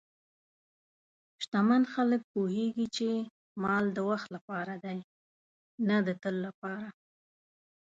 شتمن 1.43 1.83
خلک 1.93 2.21
پوهېږي 2.33 2.87
چې 2.97 3.09
مال 3.63 3.85
د 3.93 3.97
وخت 4.09 4.27
لپاره 4.35 4.73
دی، 4.83 4.99
نه 5.87 5.97
د 6.05 6.07
تل 6.21 6.35
لپاره. 6.47 6.87